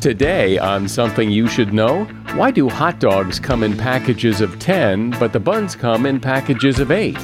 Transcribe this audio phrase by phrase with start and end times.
[0.00, 5.10] Today on Something You Should Know, why do hot dogs come in packages of 10,
[5.18, 7.18] but the buns come in packages of 8?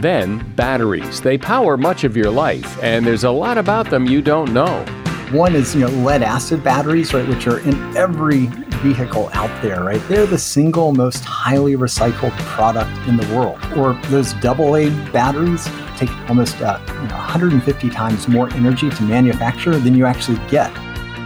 [0.00, 1.22] Then, batteries.
[1.22, 4.84] They power much of your life, and there's a lot about them you don't know.
[5.32, 8.48] One is, you know, lead acid batteries, right, which are in every
[8.82, 10.02] vehicle out there, right?
[10.06, 13.58] They're the single most highly recycled product in the world.
[13.78, 15.66] Or those AA batteries
[15.96, 20.70] take almost uh, you know, 150 times more energy to manufacture than you actually get.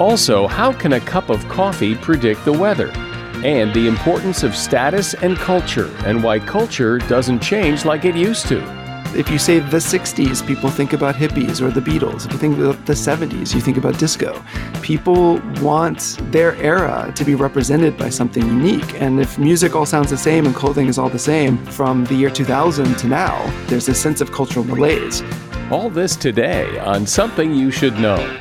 [0.01, 2.91] Also, how can a cup of coffee predict the weather?
[3.45, 8.49] And the importance of status and culture, and why culture doesn't change like it used
[8.49, 8.59] to.
[9.17, 12.27] If you say the 60s, people think about hippies or the Beatles.
[12.27, 14.43] If you think about the 70s, you think about disco.
[14.83, 19.01] People want their era to be represented by something unique.
[19.01, 22.17] And if music all sounds the same and clothing is all the same from the
[22.17, 25.23] year 2000 to now, there's a sense of cultural malaise.
[25.71, 28.41] All this today on Something You Should Know.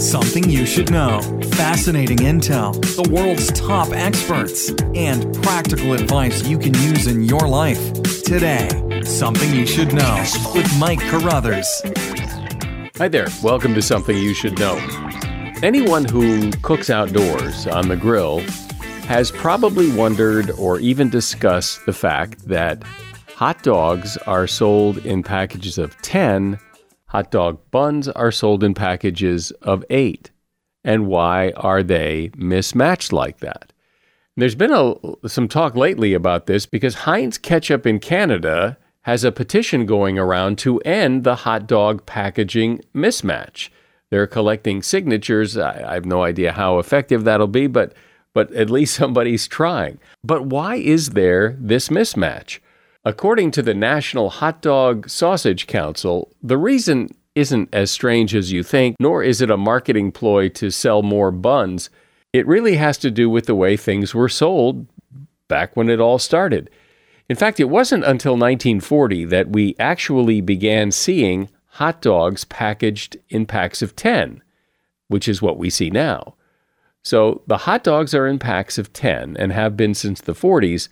[0.00, 1.20] Something you should know.
[1.52, 7.92] Fascinating intel, the world's top experts, and practical advice you can use in your life.
[8.22, 10.24] Today, Something You Should Know
[10.54, 11.68] with Mike Carruthers.
[12.96, 13.26] Hi there.
[13.42, 14.76] Welcome to Something You Should Know.
[15.62, 18.38] Anyone who cooks outdoors on the grill
[19.06, 22.82] has probably wondered or even discussed the fact that
[23.36, 26.58] hot dogs are sold in packages of 10
[27.10, 30.30] Hot dog buns are sold in packages of eight.
[30.84, 33.72] And why are they mismatched like that?
[34.36, 34.94] There's been a,
[35.28, 40.56] some talk lately about this because Heinz Ketchup in Canada has a petition going around
[40.58, 43.70] to end the hot dog packaging mismatch.
[44.10, 45.56] They're collecting signatures.
[45.56, 47.92] I, I have no idea how effective that'll be, but
[48.32, 49.98] but at least somebody's trying.
[50.22, 52.60] But why is there this mismatch?
[53.04, 58.62] According to the National Hot Dog Sausage Council, the reason isn't as strange as you
[58.62, 61.88] think, nor is it a marketing ploy to sell more buns.
[62.34, 64.86] It really has to do with the way things were sold
[65.48, 66.68] back when it all started.
[67.28, 73.46] In fact, it wasn't until 1940 that we actually began seeing hot dogs packaged in
[73.46, 74.42] packs of 10,
[75.08, 76.34] which is what we see now.
[77.02, 80.88] So the hot dogs are in packs of 10 and have been since the 40s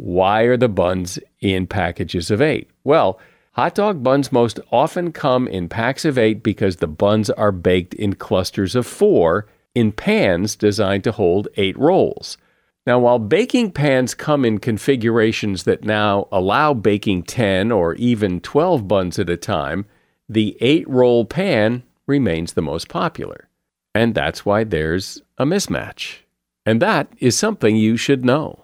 [0.00, 2.70] why are the buns in packages of eight?
[2.84, 3.20] Well,
[3.52, 7.92] hot dog buns most often come in packs of eight because the buns are baked
[7.92, 12.38] in clusters of four in pans designed to hold eight rolls.
[12.86, 18.88] Now, while baking pans come in configurations that now allow baking 10 or even 12
[18.88, 19.84] buns at a time,
[20.30, 23.50] the 8 roll pan remains the most popular.
[23.94, 26.20] And that's why there's a mismatch.
[26.64, 28.59] And that is something you should know.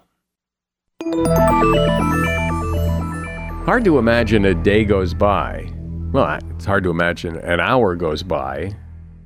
[3.67, 5.69] Hard to imagine a day goes by.
[6.13, 8.77] Well, it's hard to imagine an hour goes by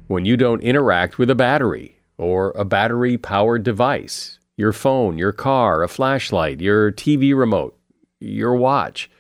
[0.06, 5.32] when you don't interact with a battery or a battery powered device your phone, your
[5.32, 7.78] car, a flashlight, your TV remote,
[8.19, 9.11] your watch.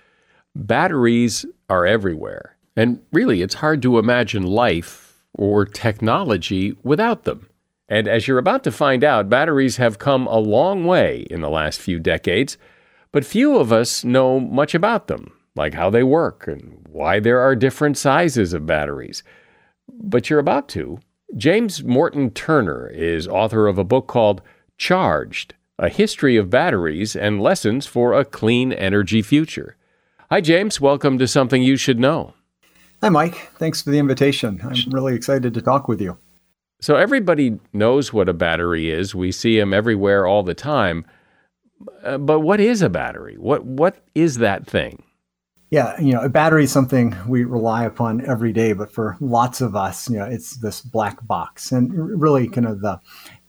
[0.54, 2.56] Batteries are everywhere.
[2.76, 7.49] And really, it's hard to imagine life or technology without them.
[7.90, 11.50] And as you're about to find out, batteries have come a long way in the
[11.50, 12.56] last few decades,
[13.10, 17.40] but few of us know much about them, like how they work and why there
[17.40, 19.24] are different sizes of batteries.
[19.92, 21.00] But you're about to.
[21.36, 24.40] James Morton Turner is author of a book called
[24.78, 29.76] Charged A History of Batteries and Lessons for a Clean Energy Future.
[30.30, 30.80] Hi, James.
[30.80, 32.34] Welcome to Something You Should Know.
[33.02, 33.50] Hi, Mike.
[33.56, 34.60] Thanks for the invitation.
[34.62, 36.18] I'm really excited to talk with you.
[36.80, 39.14] So, everybody knows what a battery is.
[39.14, 41.04] We see them everywhere all the time.
[42.02, 43.36] Uh, but what is a battery?
[43.36, 45.02] What, what is that thing?
[45.70, 49.60] Yeah, you know, a battery is something we rely upon every day, but for lots
[49.60, 51.70] of us, you know, it's this black box.
[51.70, 53.00] And really, kind of the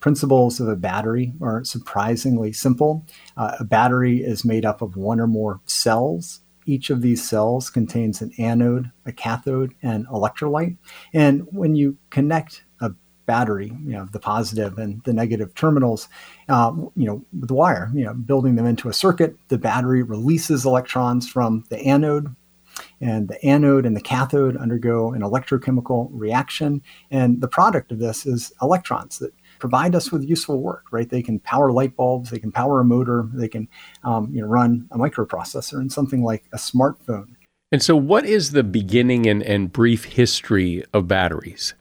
[0.02, 3.08] principles of a battery are surprisingly simple.
[3.36, 6.42] Uh, a battery is made up of one or more cells.
[6.68, 10.78] Each of these cells contains an anode, a cathode, and electrolyte.
[11.14, 12.64] And when you connect
[13.32, 16.10] battery, you know, the positive and the negative terminals,
[16.50, 19.38] uh, you know, with the wire, you know, building them into a circuit.
[19.48, 22.36] The battery releases electrons from the anode,
[23.00, 26.82] and the anode and the cathode undergo an electrochemical reaction.
[27.10, 31.10] And the product of this is electrons that provide us with useful work, right?
[31.10, 33.70] They can power light bulbs, they can power a motor, they can,
[34.04, 37.36] um, you know, run a microprocessor and something like a smartphone.
[37.72, 41.76] And so, what is the beginning and, and brief history of batteries?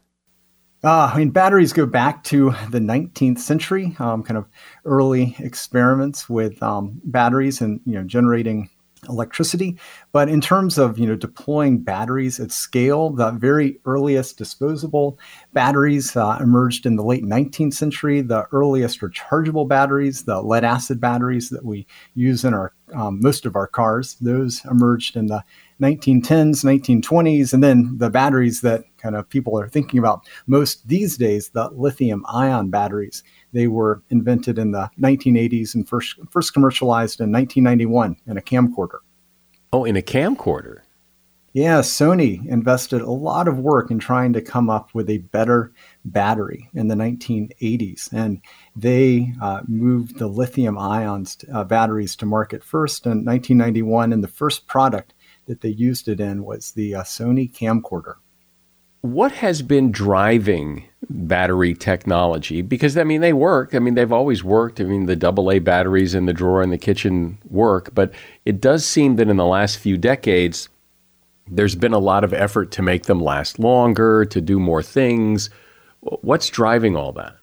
[0.83, 4.47] Uh, I mean, batteries go back to the 19th century, um, kind of
[4.87, 8.71] early experiments with um, batteries and you know generating
[9.09, 9.79] electricity.
[10.13, 15.19] But in terms of you know deploying batteries at scale, the very earliest disposable
[15.53, 18.23] batteries uh, emerged in the late 19th century.
[18.23, 23.45] The earliest rechargeable batteries, the lead acid batteries that we use in our um, most
[23.45, 25.45] of our cars, those emerged in the
[25.81, 31.17] 1910s, 1920s, and then the batteries that kind of people are thinking about most these
[31.17, 33.23] days, the lithium ion batteries.
[33.53, 38.99] They were invented in the 1980s and first first commercialized in 1991 in a camcorder.
[39.73, 40.81] Oh, in a camcorder.
[41.53, 45.73] Yeah, Sony invested a lot of work in trying to come up with a better
[46.05, 48.41] battery in the 1980s, and
[48.77, 54.29] they uh, moved the lithium ions uh, batteries to market first in 1991, and the
[54.29, 55.13] first product
[55.51, 58.15] that they used it in was the uh, Sony camcorder.
[59.01, 62.63] What has been driving battery technology?
[62.63, 63.75] Because I mean, they work.
[63.75, 64.81] I mean, they've always worked.
[64.81, 68.13] I mean, the AA batteries in the drawer in the kitchen work, but
[68.45, 70.69] it does seem that in the last few decades,
[71.49, 75.51] there's been a lot of effort to make them last longer, to do more things.
[75.99, 77.35] What's driving all that?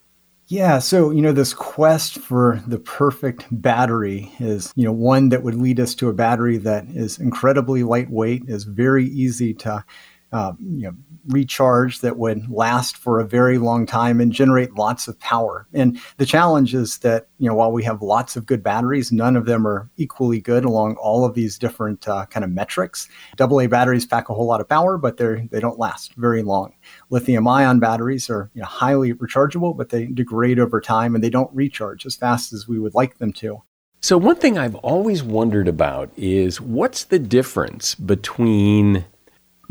[0.50, 5.44] Yeah, so you know this quest for the perfect battery is you know one that
[5.44, 9.84] would lead us to a battery that is incredibly lightweight, is very easy to
[10.32, 10.94] uh, you know
[11.28, 15.68] recharge that would last for a very long time and generate lots of power.
[15.74, 19.36] And the challenge is that, you know, while we have lots of good batteries, none
[19.36, 23.08] of them are equally good along all of these different uh, kind of metrics.
[23.40, 26.74] AA batteries pack a whole lot of power, but they're, they don't last very long.
[27.10, 31.30] Lithium ion batteries are you know, highly rechargeable, but they degrade over time and they
[31.30, 33.62] don't recharge as fast as we would like them to.
[34.00, 39.06] So, one thing I've always wondered about is what's the difference between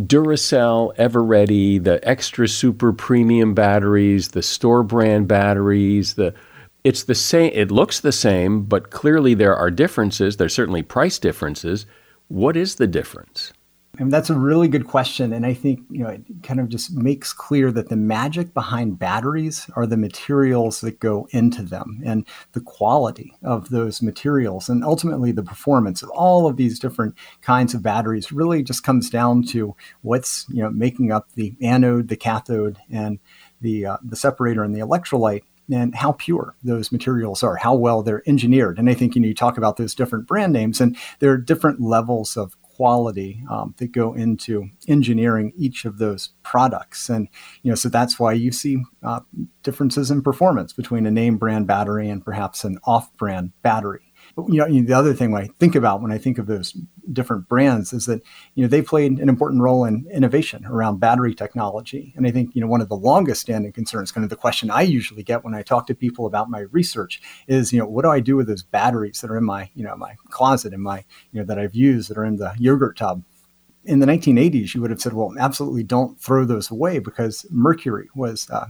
[0.01, 6.35] Duracell, Eveready, the extra super premium batteries, the store brand batteries, the
[6.85, 10.37] it's the same it looks the same, but clearly there are differences.
[10.37, 11.85] There's certainly price differences.
[12.29, 13.53] What is the difference?
[13.99, 15.33] And that's a really good question.
[15.33, 18.99] And I think, you know, it kind of just makes clear that the magic behind
[18.99, 24.69] batteries are the materials that go into them and the quality of those materials.
[24.69, 29.09] And ultimately, the performance of all of these different kinds of batteries really just comes
[29.09, 33.19] down to what's, you know, making up the anode, the cathode, and
[33.61, 38.03] the, uh, the separator and the electrolyte and how pure those materials are, how well
[38.03, 38.79] they're engineered.
[38.79, 41.39] And I think you know you talk about those different brand names, and there are
[41.39, 47.09] different levels of quality um, that go into engineering each of those products.
[47.09, 47.29] And,
[47.63, 49.21] you know, so that's why you see uh,
[49.63, 54.06] differences in performance between a name brand battery and perhaps an off brand battery
[54.49, 56.77] you know, the other thing I think about when I think of those
[57.13, 58.23] different brands is that
[58.55, 62.13] you know they played an important role in innovation around battery technology.
[62.17, 64.71] And I think you know one of the longest standing concerns, kind of the question
[64.71, 68.03] I usually get when I talk to people about my research, is you know what
[68.03, 70.83] do I do with those batteries that are in my you know my closet, in
[70.83, 73.23] my you know that I've used that are in the yogurt tub
[73.87, 78.09] in the 1980s, you would have said, well, absolutely don't throw those away because mercury
[78.15, 78.67] was uh,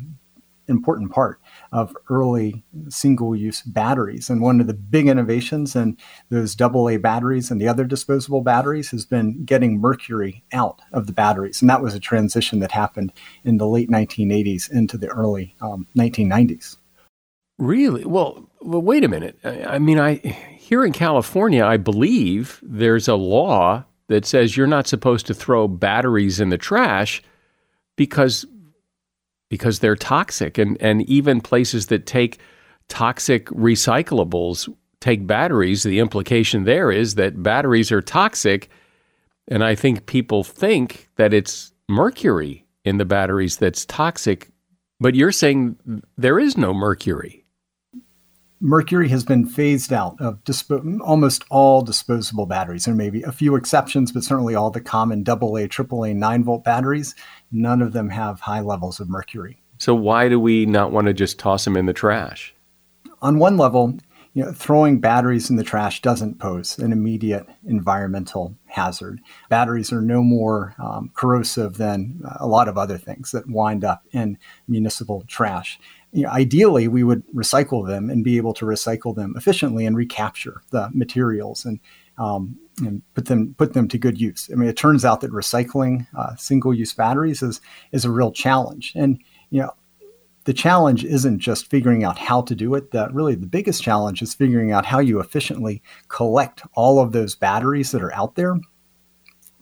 [0.68, 1.40] important part
[1.72, 4.28] of early single-use batteries.
[4.30, 5.96] And one of the big innovations in
[6.30, 11.12] those AA batteries and the other disposable batteries has been getting mercury out of the
[11.12, 11.60] batteries.
[11.60, 13.12] And that was a transition that happened
[13.44, 16.76] in the late 1980s into the early um, 1990s.
[17.58, 18.04] Really?
[18.04, 19.38] Well, well, wait a minute.
[19.44, 24.66] I, I mean, I here in California, I believe there's a law that says you're
[24.66, 27.22] not supposed to throw batteries in the trash
[27.96, 28.44] because
[29.48, 30.58] because they're toxic.
[30.58, 32.38] And and even places that take
[32.88, 34.68] toxic recyclables
[35.00, 38.68] take batteries the implication there is that batteries are toxic.
[39.48, 44.48] And I think people think that it's mercury in the batteries that's toxic.
[44.98, 45.76] But you're saying
[46.16, 47.45] there is no mercury
[48.60, 52.84] mercury has been phased out of dispo- almost all disposable batteries.
[52.84, 56.64] There may be a few exceptions, but certainly all the common AA, AAA 9 volt
[56.64, 57.14] batteries,
[57.50, 59.62] none of them have high levels of mercury.
[59.78, 62.54] So why do we not want to just toss them in the trash?
[63.20, 63.98] On one level,
[64.36, 69.20] you know, throwing batteries in the trash doesn't pose an immediate environmental hazard.
[69.48, 74.02] Batteries are no more um, corrosive than a lot of other things that wind up
[74.12, 74.36] in
[74.68, 75.78] municipal trash
[76.12, 79.96] you know, ideally we would recycle them and be able to recycle them efficiently and
[79.96, 81.80] recapture the materials and
[82.18, 84.48] um, and put them put them to good use.
[84.52, 87.60] I mean, it turns out that recycling uh, single-use batteries is
[87.92, 89.18] is a real challenge, and
[89.50, 89.74] you know,
[90.44, 92.92] the challenge isn't just figuring out how to do it.
[92.92, 97.34] That really the biggest challenge is figuring out how you efficiently collect all of those
[97.34, 98.58] batteries that are out there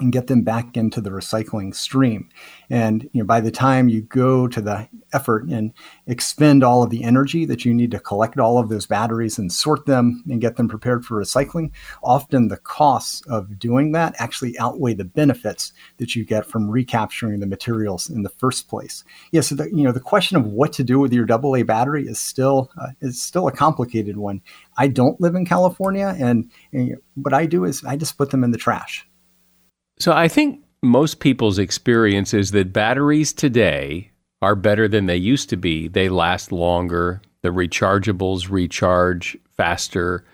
[0.01, 2.29] and get them back into the recycling stream.
[2.69, 5.73] And you know, by the time you go to the effort and
[6.07, 9.53] expend all of the energy that you need to collect all of those batteries and
[9.53, 11.71] sort them and get them prepared for recycling,
[12.03, 17.39] often the costs of doing that actually outweigh the benefits that you get from recapturing
[17.39, 19.05] the materials in the first place.
[19.31, 22.09] Yeah, so the, you know the question of what to do with your AA battery
[22.09, 24.43] is still uh, is still a complicated one.
[24.77, 28.43] I don't live in California, and, and what I do is I just put them
[28.43, 29.07] in the trash.
[29.99, 34.11] So I think most people's experience is that batteries today
[34.43, 35.89] are better than they used to be.
[35.89, 40.25] They last longer, the rechargeables recharge faster.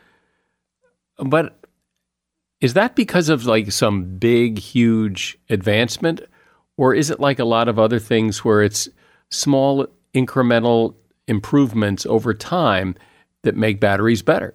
[1.19, 1.61] But
[2.61, 6.23] is that because of like some big, huge advancement?
[6.77, 8.89] Or is it like a lot of other things where it's
[9.31, 10.95] small incremental
[11.29, 12.97] improvements over time
[13.43, 14.55] that make batteries better?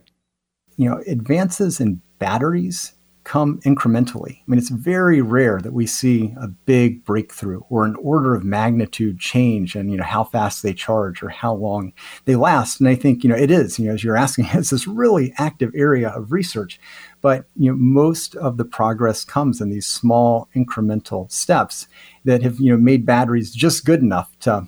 [0.76, 2.95] You know, advances in batteries
[3.26, 4.38] come incrementally.
[4.38, 8.46] I mean, it's very rare that we see a big breakthrough or an order of
[8.46, 11.92] magnitude change in, you know, how fast they charge or how long
[12.26, 12.80] they last.
[12.80, 15.34] And I think, you know, it is, you know, as you're asking, it's this really
[15.38, 16.80] active area of research.
[17.22, 21.88] But, you know, most of the progress comes in these small incremental steps
[22.26, 24.68] that have, you know, made batteries just good enough to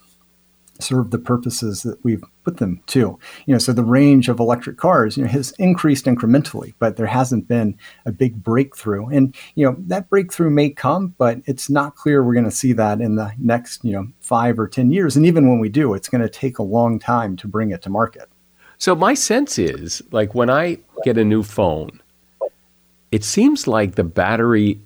[0.80, 3.20] serve the purposes that we've put them too.
[3.46, 7.06] You know, so the range of electric cars, you know, has increased incrementally, but there
[7.06, 9.06] hasn't been a big breakthrough.
[9.08, 12.72] And you know, that breakthrough may come, but it's not clear we're going to see
[12.72, 15.18] that in the next, you know, 5 or 10 years.
[15.18, 17.82] And even when we do, it's going to take a long time to bring it
[17.82, 18.30] to market.
[18.78, 22.02] So my sense is, like when I get a new phone,
[23.12, 24.80] it seems like the battery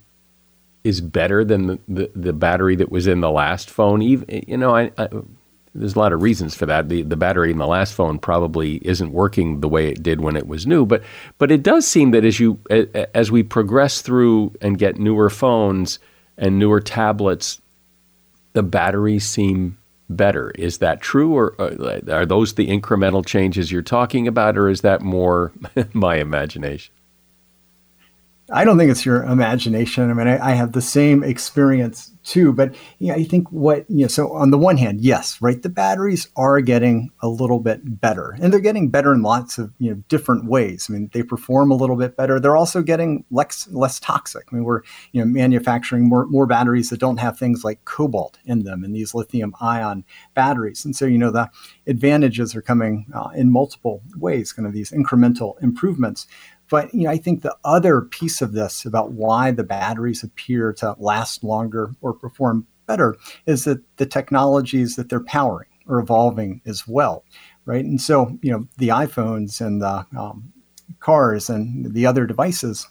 [0.83, 4.01] is better than the, the, the battery that was in the last phone.
[4.01, 5.09] Even you know, I, I
[5.73, 6.89] there's a lot of reasons for that.
[6.89, 10.35] The the battery in the last phone probably isn't working the way it did when
[10.35, 11.01] it was new, but
[11.37, 12.59] but it does seem that as you
[13.13, 15.99] as we progress through and get newer phones
[16.37, 17.61] and newer tablets,
[18.53, 19.77] the batteries seem
[20.09, 20.51] better.
[20.51, 24.81] Is that true, or uh, are those the incremental changes you're talking about, or is
[24.81, 25.53] that more
[25.93, 26.93] my imagination?
[28.51, 30.09] I don't think it's your imagination.
[30.09, 32.53] I mean, I, I have the same experience too.
[32.53, 34.07] But yeah, I think what you know.
[34.07, 38.37] So on the one hand, yes, right, the batteries are getting a little bit better,
[38.41, 40.87] and they're getting better in lots of you know different ways.
[40.89, 42.39] I mean, they perform a little bit better.
[42.39, 44.47] They're also getting less less toxic.
[44.51, 44.81] I mean, we're
[45.11, 48.95] you know manufacturing more more batteries that don't have things like cobalt in them, and
[48.95, 50.03] these lithium ion
[50.33, 50.85] batteries.
[50.85, 51.49] And so you know the
[51.87, 56.27] advantages are coming uh, in multiple ways, kind of these incremental improvements.
[56.71, 60.71] But you know, I think the other piece of this about why the batteries appear
[60.73, 66.61] to last longer or perform better is that the technologies that they're powering are evolving
[66.65, 67.25] as well,
[67.65, 67.83] right?
[67.83, 70.53] And so, you know, the iPhones and the um,
[71.01, 72.87] cars and the other devices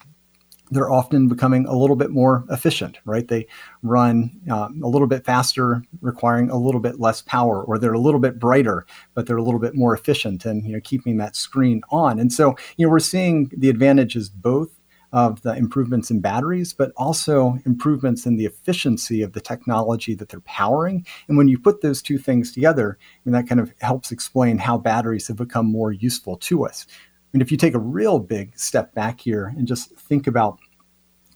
[0.70, 3.26] they're often becoming a little bit more efficient, right?
[3.26, 3.46] They
[3.82, 7.98] run uh, a little bit faster, requiring a little bit less power, or they're a
[7.98, 11.36] little bit brighter, but they're a little bit more efficient and you know keeping that
[11.36, 12.18] screen on.
[12.18, 14.70] And so you know we're seeing the advantages both
[15.12, 20.28] of the improvements in batteries, but also improvements in the efficiency of the technology that
[20.28, 21.04] they're powering.
[21.28, 24.58] And when you put those two things together, I mean, that kind of helps explain
[24.58, 26.86] how batteries have become more useful to us.
[27.32, 30.58] Mean, if you take a real big step back here and just think about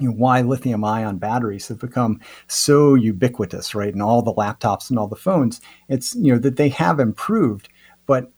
[0.00, 3.94] you know, why lithium ion batteries have become so ubiquitous, right?
[3.94, 7.68] In all the laptops and all the phones, it's, you know, that they have improved,
[8.06, 8.32] but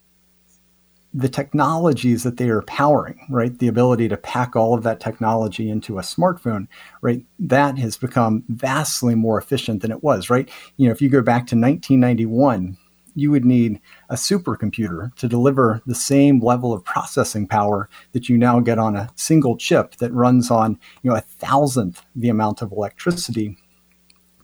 [1.14, 3.58] the technologies that they are powering, right?
[3.58, 6.68] The ability to pack all of that technology into a smartphone,
[7.00, 7.24] right?
[7.38, 10.50] That has become vastly more efficient than it was, right?
[10.76, 12.76] You know, if you go back to 1991,
[13.16, 13.80] you would need
[14.10, 18.94] a supercomputer to deliver the same level of processing power that you now get on
[18.94, 23.56] a single chip that runs on, you know, a thousandth the amount of electricity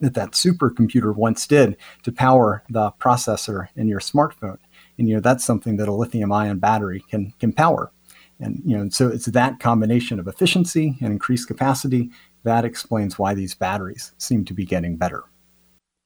[0.01, 4.59] that that supercomputer once did to power the processor in your smartphone.
[4.99, 7.93] And you know that's something that a lithium-ion battery can can power.
[8.41, 12.11] And you know, so it's that combination of efficiency and increased capacity
[12.43, 15.25] that explains why these batteries seem to be getting better.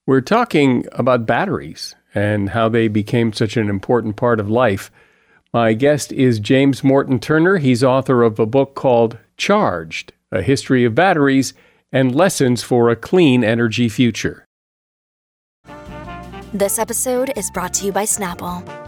[0.07, 4.93] We're talking about batteries and how they became such an important part of life.
[5.53, 7.57] My guest is James Morton Turner.
[7.57, 11.55] He's author of a book called Charged A History of Batteries
[11.91, 14.45] and Lessons for a Clean Energy Future.
[16.53, 18.63] This episode is brought to you by Snapple.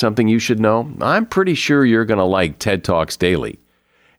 [0.00, 0.90] something you should know?
[1.00, 3.58] I'm pretty sure you're going to like TED Talks Daily.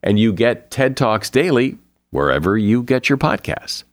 [0.01, 1.77] And you get TED Talks Daily
[2.11, 3.83] wherever you get your podcasts.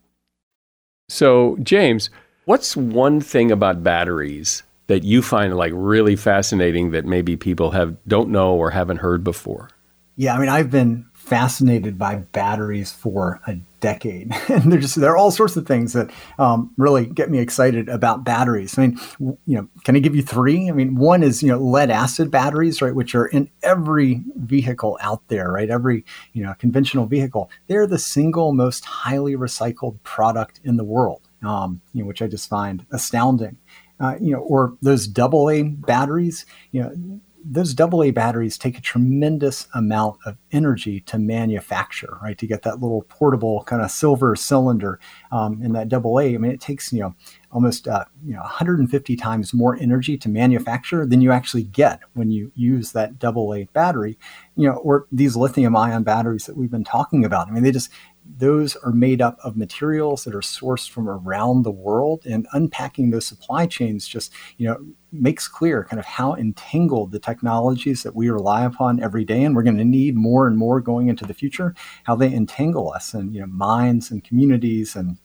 [1.09, 2.09] So, James,
[2.45, 7.97] what's one thing about batteries that you find like really fascinating that maybe people have
[8.07, 9.69] don't know or haven't heard before?
[10.15, 15.11] Yeah, I mean, I've been fascinated by batteries for a decade, and there's just there
[15.11, 18.77] are all sorts of things that um, really get me excited about batteries.
[18.77, 20.69] I mean, you know, can I give you three?
[20.69, 24.97] I mean, one is you know lead acid batteries, right, which are in every vehicle
[25.01, 25.69] out there, right?
[25.69, 27.49] Every you know conventional vehicle.
[27.67, 32.27] They're the single most highly recycled product in the world, um, you know, which I
[32.27, 33.57] just find astounding.
[34.01, 38.81] Uh, you know, or those double A batteries, you know, those AA batteries take a
[38.81, 42.37] tremendous amount of energy to manufacture, right?
[42.37, 44.99] To get that little portable kind of silver cylinder
[45.31, 47.15] um, in that AA, I mean, it takes you know
[47.51, 52.29] almost uh, you know 150 times more energy to manufacture than you actually get when
[52.29, 54.17] you use that AA battery,
[54.55, 57.47] you know, or these lithium-ion batteries that we've been talking about.
[57.47, 57.89] I mean, they just
[58.37, 63.09] those are made up of materials that are sourced from around the world and unpacking
[63.09, 64.77] those supply chains just you know
[65.11, 69.55] makes clear kind of how entangled the technologies that we rely upon every day and
[69.55, 73.13] we're going to need more and more going into the future how they entangle us
[73.13, 75.17] and you know minds and communities and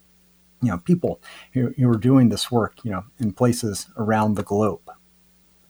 [0.62, 1.20] you know people
[1.52, 4.80] who, who are doing this work you know in places around the globe.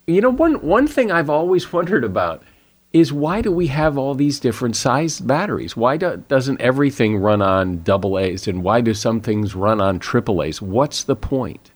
[0.06, 2.42] You know one one thing i've always wondered about
[2.94, 5.76] is why do we have all these different size batteries?
[5.76, 9.98] Why do, doesn't everything run on double A's and why do some things run on
[9.98, 10.62] triple A's?
[10.62, 11.72] What's the point?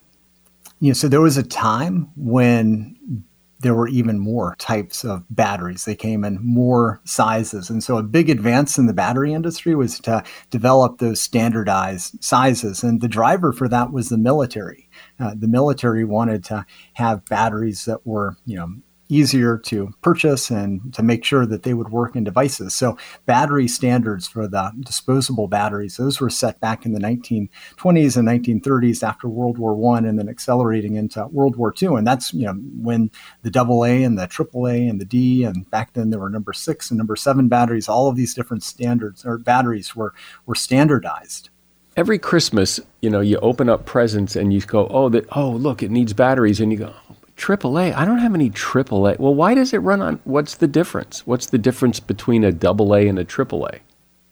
[0.78, 3.24] You know, so there was a time when
[3.61, 5.85] there were even more types of batteries.
[5.85, 7.68] They came in more sizes.
[7.68, 12.85] And so a big advance in the battery industry was to develop those standardized sizes.
[12.85, 14.88] And the driver for that was the military.
[15.18, 18.68] Uh, the military wanted to have batteries that were, you know,
[19.09, 22.75] easier to purchase and to make sure that they would work in devices.
[22.75, 28.29] So battery standards for the disposable batteries, those were set back in the 1920s and
[28.29, 31.97] 1930s after World War One, and then accelerating into World War II.
[31.97, 33.11] And that's you know when
[33.42, 36.90] the AA and the AAA and the D, and back then there were number six
[36.90, 37.88] and number seven batteries.
[37.88, 40.14] All of these different standards or batteries were
[40.47, 41.51] were standardized
[41.97, 45.83] every Christmas, you know, you open up presents and you go, oh, that, oh, look,
[45.83, 46.94] it needs batteries, and you go,
[47.38, 47.94] AAA.
[47.94, 49.18] I don't have any AAA.
[49.18, 50.20] Well, why does it run on?
[50.24, 51.27] What's the difference?
[51.27, 53.81] What's the difference between a AA and a AAA?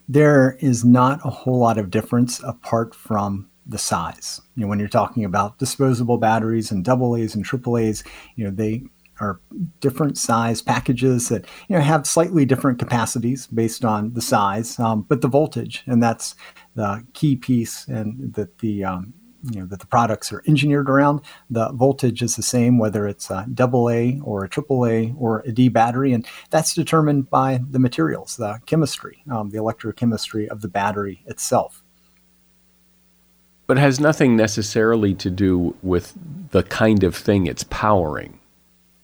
[0.08, 4.40] There is not a whole lot of difference apart from the size.
[4.54, 8.04] You know, when you're talking about disposable batteries and AA's and AAA's,
[8.36, 8.84] you know, they
[9.20, 9.40] are
[9.80, 15.06] different size packages that you know have slightly different capacities based on the size, um,
[15.08, 16.34] but the voltage, and that's
[16.74, 19.14] the key piece, and that the um,
[19.50, 21.20] you know that the products are engineered around.
[21.50, 25.40] The voltage is the same whether it's a double A or a triple A or
[25.40, 30.60] a D battery, and that's determined by the materials, the chemistry, um, the electrochemistry of
[30.62, 31.82] the battery itself.
[33.66, 36.14] But it has nothing necessarily to do with
[36.50, 38.38] the kind of thing it's powering.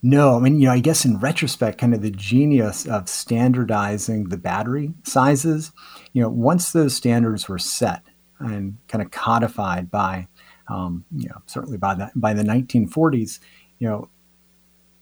[0.04, 4.30] No, I mean, you know, I guess in retrospect, kind of the genius of standardizing
[4.30, 5.70] the battery sizes,
[6.12, 8.02] you know, once those standards were set
[8.40, 10.26] and kind of codified by
[10.68, 13.40] um, you know, certainly by the by the 1940s,
[13.78, 14.08] you know,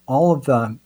[0.06, 0.78] all of the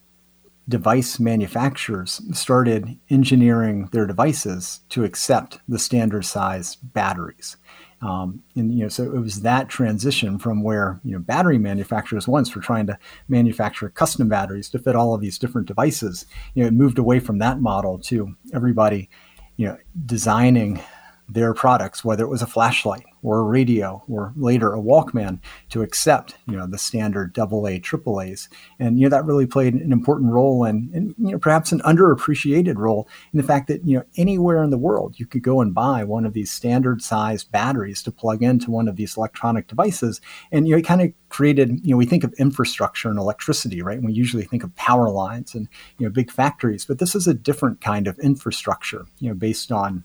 [0.69, 7.57] device manufacturers started engineering their devices to accept the standard size batteries.
[8.01, 12.29] Um, and you know, so it was that transition from where you know battery manufacturers
[12.29, 16.27] once were trying to manufacture custom batteries to fit all of these different devices.
[16.55, 19.09] You know, it moved away from that model to everybody,
[19.57, 20.83] you know, designing
[21.31, 25.83] their products, whether it was a flashlight or a radio or later a Walkman, to
[25.83, 30.33] accept you know the standard AA, AAA's, and you know that really played an important
[30.33, 34.05] role and, and you know perhaps an underappreciated role in the fact that you know
[34.17, 38.03] anywhere in the world you could go and buy one of these standard sized batteries
[38.03, 40.21] to plug into one of these electronic devices,
[40.53, 43.83] and you know it kind of created you know we think of infrastructure and electricity
[43.83, 44.03] right?
[44.03, 46.85] We usually think of power lines and you know big factories.
[46.85, 50.05] But this is a different kind of infrastructure you know based on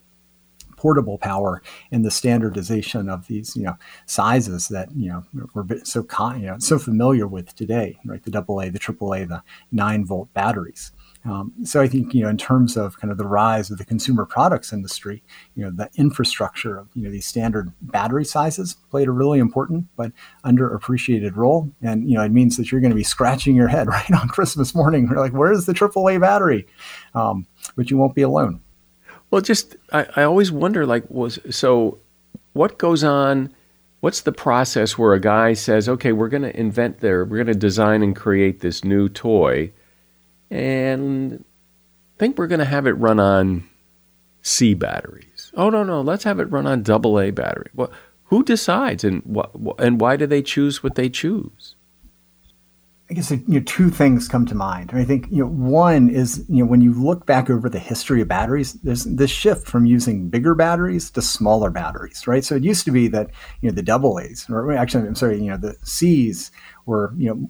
[0.80, 1.62] portable power
[1.92, 6.48] and the standardization of these you know sizes that you know we're so con- you
[6.48, 8.24] know so familiar with today, right?
[8.24, 10.94] The AA, the AAA, the nine volt batteries.
[11.26, 13.84] Um, so I think you know in terms of kind of the rise of the
[13.84, 15.22] consumer products industry,
[15.54, 19.86] you know the infrastructure of you know these standard battery sizes played a really important
[19.98, 20.13] but
[20.46, 23.88] underappreciated role, and you know it means that you're going to be scratching your head
[23.98, 25.10] right on Christmas morning.
[25.10, 26.65] We're like, where's the AAA battery?
[27.13, 28.62] Um, but you won't be alone.
[29.32, 32.00] Well, just I, I always wonder, like, was so
[32.54, 33.54] what goes on?
[34.02, 37.48] What's the process where a guy says, "Okay, we're going to invent there, we're going
[37.48, 39.72] to design and create this new toy,
[40.50, 41.44] and
[42.18, 43.68] think we're going to have it run on
[44.42, 47.70] C batteries." Oh no, no, let's have it run on double A battery.
[47.76, 47.92] Well,
[48.26, 51.76] who decides, and what, and why do they choose what they choose?
[53.10, 54.91] I guess you know, two things come to mind.
[54.93, 58.22] I think you know one is you know when you look back over the history
[58.22, 62.45] of batteries, there's this shift from using bigger batteries to smaller batteries, right?
[62.45, 65.41] So it used to be that you know the double A's, or actually I'm sorry,
[65.41, 66.52] you know the C's
[66.86, 67.50] were you know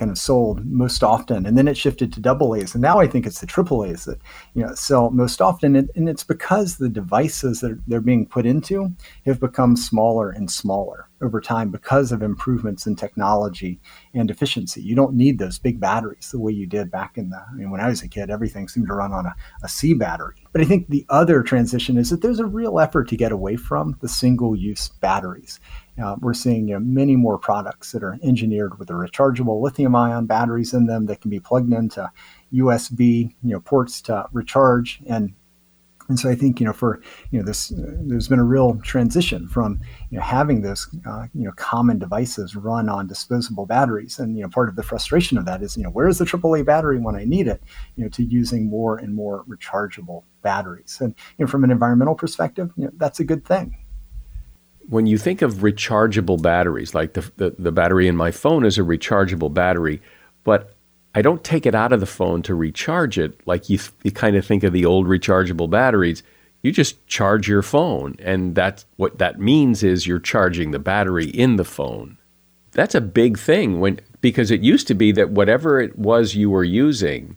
[0.00, 3.06] kind of sold most often, and then it shifted to double A's, and now I
[3.06, 4.18] think it's the triple A's that
[4.54, 8.46] you know sell most often, and, and it's because the devices that they're being put
[8.46, 8.90] into
[9.26, 13.78] have become smaller and smaller over time because of improvements in technology
[14.14, 14.80] and efficiency.
[14.80, 17.70] You don't need those big batteries the way you did back in the I mean,
[17.70, 18.30] when I was a kid.
[18.30, 20.46] Everything seemed to run on a, a C battery.
[20.52, 23.56] But I think the other transition is that there's a real effort to get away
[23.56, 25.60] from the single-use batteries
[26.02, 30.26] uh, we're seeing you know, many more products that are engineered with the rechargeable lithium-ion
[30.26, 32.10] batteries in them that can be plugged into
[32.52, 35.34] USB you know ports to recharge and
[36.10, 38.76] and so I think you know for you know this uh, there's been a real
[38.82, 44.18] transition from you know having those uh, you know common devices run on disposable batteries
[44.18, 46.66] and you know part of the frustration of that is you know where's the AAA
[46.66, 47.62] battery when I need it
[47.96, 52.16] you know to using more and more rechargeable batteries and you know from an environmental
[52.16, 53.76] perspective you know that's a good thing
[54.90, 58.76] when you think of rechargeable batteries, like the, the, the, battery in my phone is
[58.76, 60.02] a rechargeable battery,
[60.42, 60.74] but
[61.14, 64.10] I don't take it out of the phone to recharge it like you, th- you
[64.10, 66.24] kind of think of the old rechargeable batteries.
[66.62, 71.26] You just charge your phone, and that's what that means is you're charging the battery
[71.26, 72.18] in the phone.
[72.72, 76.50] That's a big thing when because it used to be that whatever it was you
[76.50, 77.36] were using,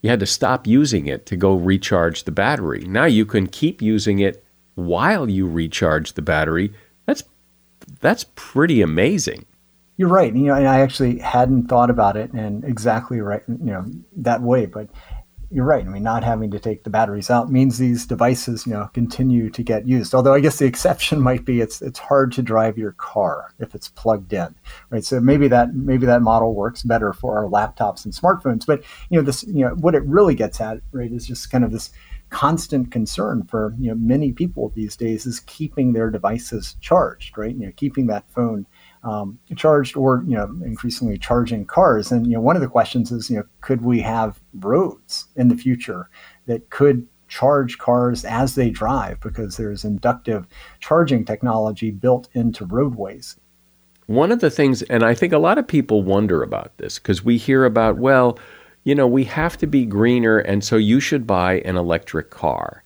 [0.00, 2.84] you had to stop using it to go recharge the battery.
[2.86, 4.44] Now you can keep using it
[4.76, 6.72] while you recharge the battery
[7.06, 7.24] that's
[8.00, 9.46] that's pretty amazing.
[9.96, 10.34] You're right.
[10.34, 13.84] You know, and I actually hadn't thought about it and exactly right, you know,
[14.16, 14.66] that way.
[14.66, 14.88] But
[15.54, 15.86] you're right.
[15.86, 19.50] I mean, not having to take the batteries out means these devices, you know, continue
[19.50, 20.12] to get used.
[20.12, 23.72] Although I guess the exception might be it's it's hard to drive your car if
[23.72, 24.52] it's plugged in,
[24.90, 25.04] right?
[25.04, 28.66] So maybe that maybe that model works better for our laptops and smartphones.
[28.66, 31.62] But you know, this you know what it really gets at, right, is just kind
[31.62, 31.92] of this
[32.34, 37.54] constant concern for you know many people these days is keeping their devices charged, right?
[37.54, 38.66] You know, keeping that phone
[39.04, 42.10] um, charged or you know increasingly charging cars.
[42.10, 45.46] And you know one of the questions is you know could we have roads in
[45.46, 46.10] the future
[46.46, 50.44] that could charge cars as they drive because there's inductive
[50.80, 53.38] charging technology built into roadways.
[54.06, 57.24] One of the things, and I think a lot of people wonder about this because
[57.24, 58.38] we hear about, well,
[58.84, 62.84] you know, we have to be greener, and so you should buy an electric car.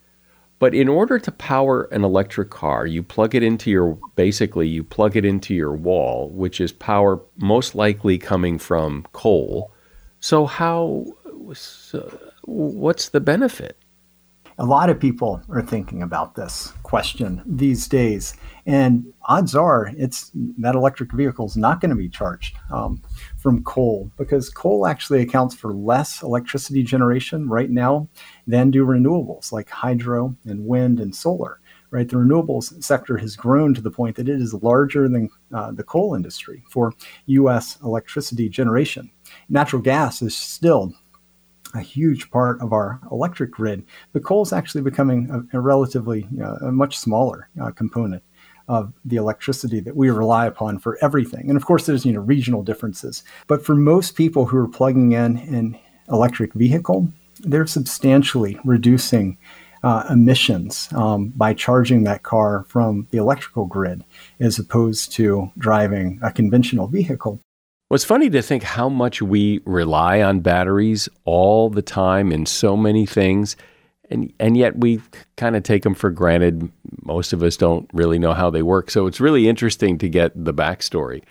[0.60, 4.82] But in order to power an electric car, you plug it into your basically you
[4.82, 9.72] plug it into your wall, which is power most likely coming from coal.
[10.20, 11.06] So how
[11.54, 13.76] so what's the benefit?
[14.60, 18.34] A lot of people are thinking about this question these days,
[18.66, 22.56] and odds are it's that electric vehicle is not going to be charged.
[22.72, 23.00] Um,
[23.38, 28.08] from coal because coal actually accounts for less electricity generation right now
[28.46, 31.60] than do renewables like hydro and wind and solar.
[31.90, 35.72] Right, the renewables sector has grown to the point that it is larger than uh,
[35.72, 36.92] the coal industry for
[37.24, 37.78] U.S.
[37.82, 39.10] electricity generation.
[39.48, 40.92] Natural gas is still
[41.74, 46.28] a huge part of our electric grid, but coal is actually becoming a, a relatively
[46.42, 48.22] uh, a much smaller uh, component
[48.68, 51.48] of the electricity that we rely upon for everything.
[51.48, 53.24] And of course, there's you know regional differences.
[53.46, 55.78] But for most people who are plugging in an
[56.10, 57.08] electric vehicle,
[57.40, 59.38] they're substantially reducing
[59.82, 64.04] uh, emissions um, by charging that car from the electrical grid
[64.40, 67.40] as opposed to driving a conventional vehicle.
[67.88, 72.44] Well, it's funny to think how much we rely on batteries all the time in
[72.44, 73.56] so many things
[74.10, 75.00] and and yet we
[75.36, 76.70] kind of take them for granted.
[77.04, 80.32] Most of us don't really know how they work, so it's really interesting to get
[80.34, 81.22] the backstory.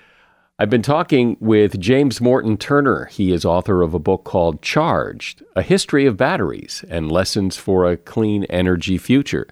[0.59, 3.05] I've been talking with James Morton Turner.
[3.05, 7.85] He is author of a book called Charged: A History of Batteries and Lessons for
[7.85, 9.47] a Clean Energy Future.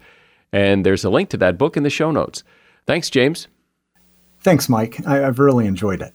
[0.51, 2.43] And there's a link to that book in the show notes.
[2.87, 3.47] Thanks, James.
[4.39, 5.05] Thanks, Mike.
[5.05, 6.13] I, have really enjoyed it.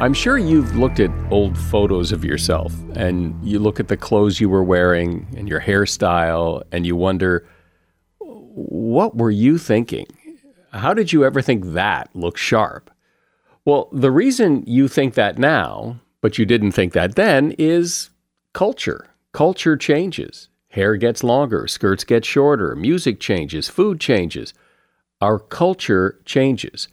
[0.00, 4.40] I'm sure you've looked at old photos of yourself and you look at the clothes
[4.40, 7.44] you were wearing and your hairstyle and you wonder,
[8.20, 10.06] what were you thinking?
[10.70, 12.92] How did you ever think that looked sharp?
[13.64, 18.10] Well, the reason you think that now, but you didn't think that then, is
[18.52, 19.08] culture.
[19.32, 20.48] Culture changes.
[20.68, 24.54] Hair gets longer, skirts get shorter, music changes, food changes.
[25.20, 26.86] Our culture changes.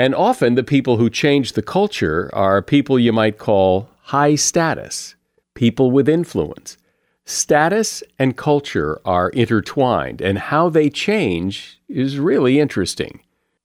[0.00, 5.14] And often the people who change the culture are people you might call high status,
[5.52, 6.78] people with influence.
[7.26, 13.20] Status and culture are intertwined, and how they change is really interesting.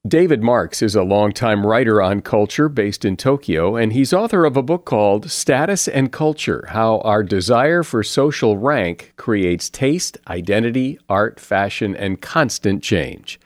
[0.05, 4.57] David Marx is a longtime writer on culture based in Tokyo, and he's author of
[4.57, 10.99] a book called Status and Culture How Our Desire for Social Rank Creates Taste, Identity,
[11.07, 13.39] Art, Fashion, and Constant Change.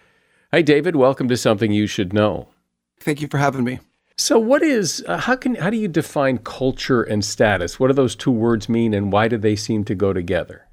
[0.52, 0.96] Hi, David.
[0.96, 2.48] Welcome to Something You Should Know.
[3.00, 3.80] Thank you for having me.
[4.18, 7.80] So, what is uh, how can how do you define culture and status?
[7.80, 10.66] What do those two words mean, and why do they seem to go together?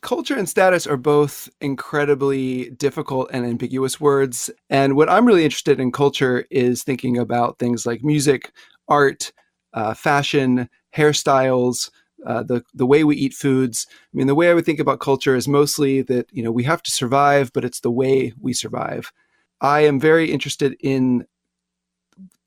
[0.00, 4.50] Culture and status are both incredibly difficult and ambiguous words.
[4.70, 8.52] And what I'm really interested in culture is thinking about things like music,
[8.88, 9.32] art,
[9.72, 11.90] uh, fashion, hairstyles,
[12.26, 13.86] uh, the the way we eat foods.
[13.90, 16.64] I mean, the way I would think about culture is mostly that you know we
[16.64, 19.12] have to survive, but it's the way we survive.
[19.60, 21.26] I am very interested in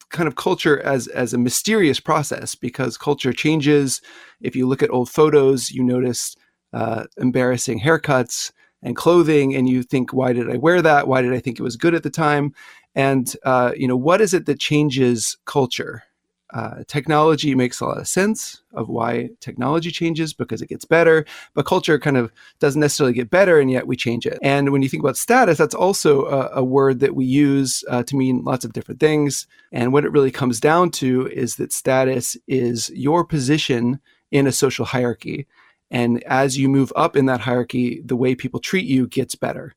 [0.10, 4.02] kind of culture as as a mysterious process because culture changes.
[4.42, 6.36] If you look at old photos, you notice
[6.74, 8.52] uh, embarrassing haircuts
[8.84, 11.08] and clothing, and you think, "Why did I wear that?
[11.08, 12.54] Why did I think it was good at the time?"
[12.96, 16.04] And uh, you know, what is it that changes culture?
[16.54, 21.26] Uh, technology makes a lot of sense of why technology changes because it gets better,
[21.54, 24.38] but culture kind of doesn't necessarily get better, and yet we change it.
[24.42, 28.04] And when you think about status, that's also a, a word that we use uh,
[28.04, 29.48] to mean lots of different things.
[29.72, 34.00] And what it really comes down to is that status is your position
[34.32, 35.48] in a social hierarchy.
[35.90, 39.76] And as you move up in that hierarchy, the way people treat you gets better.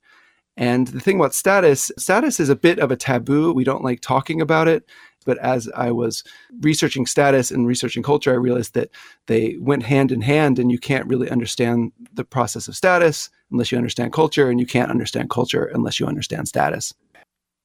[0.56, 3.52] And the thing about status, status is a bit of a taboo.
[3.52, 4.88] We don't like talking about it.
[5.24, 6.22] But as I was
[6.60, 8.90] researching status and researching culture, I realized that
[9.26, 13.72] they went hand in hand, and you can't really understand the process of status unless
[13.72, 16.94] you understand culture, and you can't understand culture unless you understand status.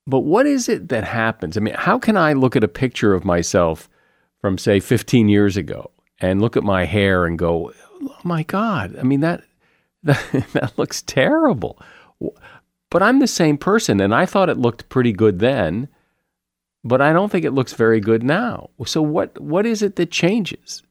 [0.07, 1.55] But what is it that happens?
[1.55, 3.87] I mean, how can I look at a picture of myself
[4.41, 8.95] from say 15 years ago and look at my hair and go, "Oh my god,
[8.97, 9.43] I mean that
[10.03, 10.19] that,
[10.53, 11.79] that looks terrible."
[12.89, 15.89] But I'm the same person and I thought it looked pretty good then,
[16.83, 18.69] but I don't think it looks very good now.
[18.85, 20.83] So what what is it that changes?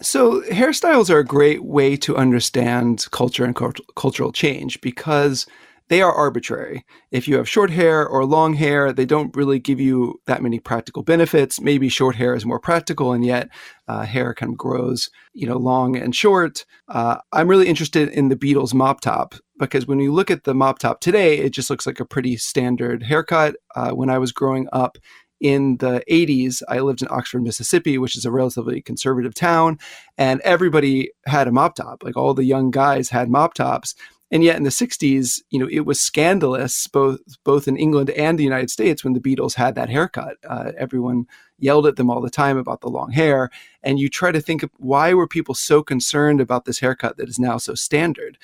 [0.00, 5.46] So, hairstyles are a great way to understand culture and cult- cultural change because
[5.88, 6.84] they are arbitrary.
[7.12, 10.58] If you have short hair or long hair, they don't really give you that many
[10.58, 11.60] practical benefits.
[11.60, 13.48] Maybe short hair is more practical, and yet
[13.86, 16.64] uh, hair kind of grows, you know, long and short.
[16.88, 20.54] Uh, I'm really interested in the Beatles mop top because when you look at the
[20.54, 23.56] mop top today, it just looks like a pretty standard haircut.
[23.74, 24.98] Uh, when I was growing up,
[25.42, 29.76] in the 80s, I lived in Oxford, Mississippi, which is a relatively conservative town,
[30.16, 32.04] and everybody had a mop top.
[32.04, 33.94] Like all the young guys had mop tops.
[34.30, 38.38] And yet in the 60s, you know, it was scandalous both both in England and
[38.38, 40.38] the United States when the Beatles had that haircut.
[40.48, 41.26] Uh, everyone
[41.58, 43.50] yelled at them all the time about the long hair.
[43.82, 47.28] And you try to think of why were people so concerned about this haircut that
[47.28, 48.38] is now so standard?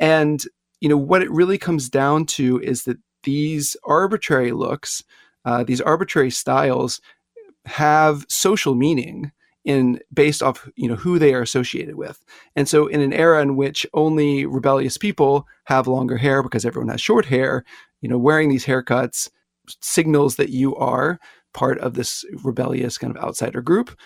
[0.00, 0.42] And,
[0.80, 5.02] you know, what it really comes down to is that these arbitrary looks,
[5.44, 7.00] uh, these arbitrary styles
[7.66, 9.32] have social meaning
[9.64, 12.24] in based off you know who they are associated with.
[12.56, 16.88] And so in an era in which only rebellious people have longer hair because everyone
[16.88, 17.64] has short hair
[18.00, 19.28] you know wearing these haircuts
[19.82, 21.18] signals that you are
[21.54, 23.96] part of this rebellious kind of outsider group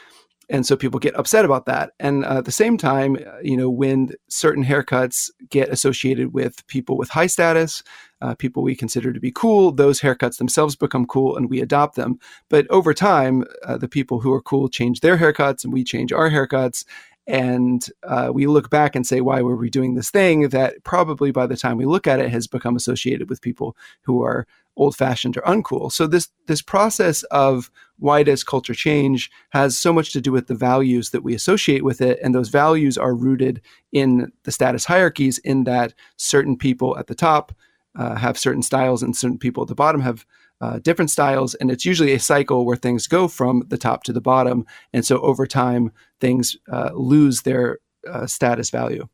[0.52, 1.92] and so people get upset about that.
[1.98, 6.64] And uh, at the same time uh, you know when certain haircuts get associated with
[6.68, 7.82] people with high status
[8.20, 11.96] uh, people we consider to be cool those haircuts themselves become cool and we adopt
[11.96, 12.18] them.
[12.50, 16.12] But over time uh, the people who are cool change their haircuts and we change
[16.12, 16.84] our haircuts.
[17.26, 20.48] And uh, we look back and say why were we doing this thing?
[20.50, 24.22] That probably by the time we look at it has become associated with people who
[24.22, 25.92] are old fashioned or uncool.
[25.92, 30.46] So this this process of why does culture change has so much to do with
[30.46, 33.60] the values that we associate with it, and those values are rooted
[33.92, 35.38] in the status hierarchies.
[35.38, 37.52] In that certain people at the top
[37.94, 40.24] uh, have certain styles, and certain people at the bottom have
[40.60, 44.12] uh, different styles, and it's usually a cycle where things go from the top to
[44.12, 49.08] the bottom, and so over time things uh, lose their uh, status value.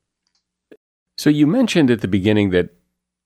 [1.17, 2.78] So you mentioned at the beginning that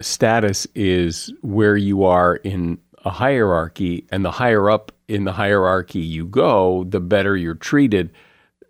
[0.03, 5.99] status is where you are in a hierarchy, and the higher up in the hierarchy
[5.99, 8.13] you go, the better you're treated.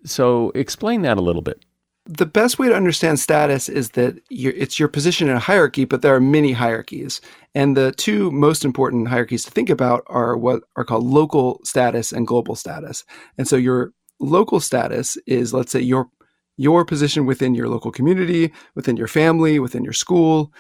[0.05, 1.65] So, explain that a little bit.
[2.07, 6.03] The best way to understand status is that it's your position in a hierarchy, but
[6.03, 7.21] there are many hierarchies.
[7.55, 12.11] And the two most important hierarchies to think about are what are called local status
[12.11, 13.05] and global status.
[13.39, 16.09] And so, your local status is, let's say, your
[16.57, 20.53] your position within your local community, within your family, within your school.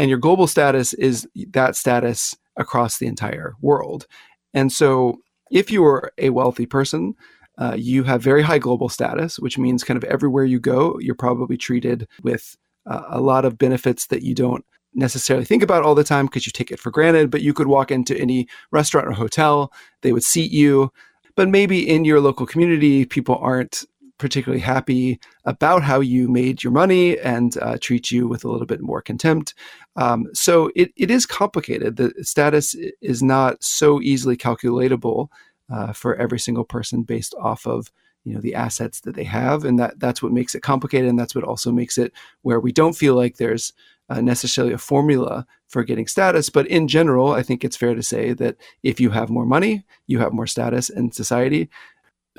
[0.00, 4.06] And your global status is that status across the entire world.
[4.54, 7.12] And so, if you are a wealthy person,
[7.58, 11.14] uh, you have very high global status, which means kind of everywhere you go, you're
[11.14, 15.94] probably treated with uh, a lot of benefits that you don't necessarily think about all
[15.94, 17.30] the time because you take it for granted.
[17.30, 20.90] But you could walk into any restaurant or hotel, they would seat you.
[21.36, 23.84] But maybe in your local community, people aren't
[24.20, 28.66] particularly happy about how you made your money and uh, treat you with a little
[28.66, 29.54] bit more contempt.
[29.96, 31.96] Um, so it, it is complicated.
[31.96, 35.28] The status is not so easily calculatable
[35.70, 37.90] uh, for every single person based off of
[38.24, 41.18] you know the assets that they have, and that that's what makes it complicated, and
[41.18, 43.72] that's what also makes it where we don't feel like there's
[44.10, 46.50] uh, necessarily a formula for getting status.
[46.50, 49.84] But in general, I think it's fair to say that if you have more money,
[50.06, 51.70] you have more status in society.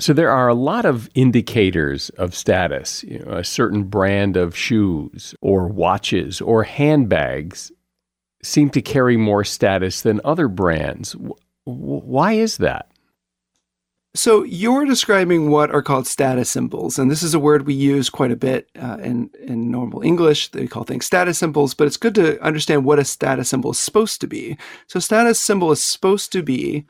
[0.00, 3.04] So there are a lot of indicators of status.
[3.04, 7.70] You know, a certain brand of shoes or watches or handbags
[8.42, 11.14] seem to carry more status than other brands.
[11.64, 12.92] why is that?
[14.14, 18.10] So you're describing what are called status symbols, and this is a word we use
[18.10, 20.50] quite a bit uh, in in normal English.
[20.50, 23.78] They call things status symbols, but it's good to understand what a status symbol is
[23.78, 24.58] supposed to be.
[24.86, 26.84] So status symbol is supposed to be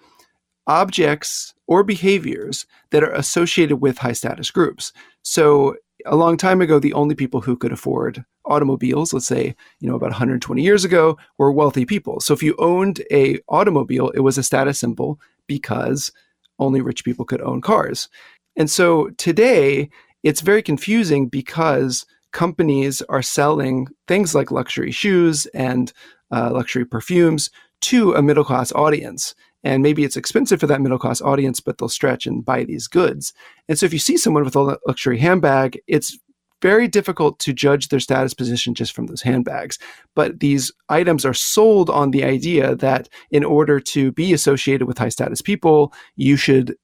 [0.66, 4.92] objects or behaviors that are associated with high status groups.
[5.22, 9.88] So a long time ago, the only people who could afford automobiles, let's say, you
[9.88, 12.20] know, about 120 years ago, were wealthy people.
[12.20, 16.11] So if you owned a automobile, it was a status symbol because
[16.59, 18.09] only rich people could own cars.
[18.57, 19.91] And so today,
[20.22, 25.93] it's very confusing because companies are selling things like luxury shoes and
[26.30, 29.34] uh, luxury perfumes to a middle class audience.
[29.65, 32.89] And maybe it's expensive for that middle class audience, but they'll stretch and buy these
[32.89, 33.33] goods.
[33.69, 36.19] And so if you see someone with a luxury handbag, it's
[36.63, 39.79] very difficult to judge their status position just from those handbags.
[40.15, 44.99] But these items are sold on the idea that in order to be associated with
[44.99, 46.77] high status people, you should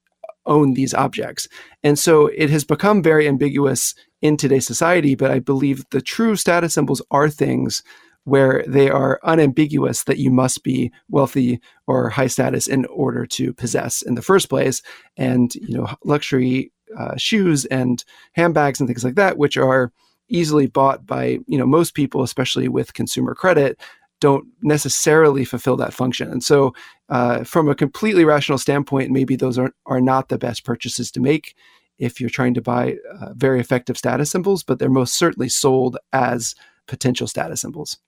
[0.47, 1.47] own these objects.
[1.85, 6.35] And so it has become very ambiguous in today's society, but I believe the true
[6.35, 7.83] status symbols are things
[8.29, 13.53] where they are unambiguous that you must be wealthy or high status in order to
[13.55, 14.83] possess in the first place.
[15.17, 19.93] And, you know, luxury uh, shoes and handbags and things like that, which are
[20.29, 23.81] easily bought by, you know, most people, especially with consumer credit,
[24.21, 26.31] don't necessarily fulfill that function.
[26.31, 26.75] And so,
[27.09, 31.21] uh, from a completely rational standpoint, maybe those are, are not the best purchases to
[31.21, 31.55] make
[31.99, 35.97] if you're trying to buy uh, very effective status symbols, but they're most certainly sold
[36.13, 36.55] as
[36.87, 37.99] potential status symbols.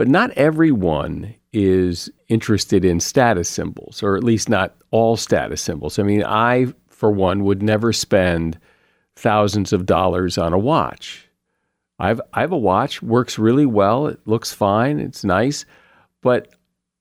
[0.00, 5.98] But not everyone is interested in status symbols, or at least not all status symbols.
[5.98, 8.58] I mean, I, for one, would never spend
[9.14, 11.28] thousands of dollars on a watch.
[11.98, 15.66] I've I have a watch, works really well, it looks fine, it's nice,
[16.22, 16.48] but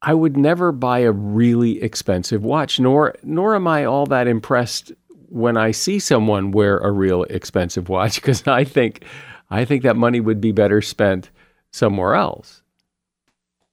[0.02, 4.92] I would never buy a really expensive watch, nor nor am I all that impressed
[5.30, 9.06] when I see someone wear a real expensive watch because I think
[9.50, 11.30] I think that money would be better spent
[11.72, 12.62] somewhere else.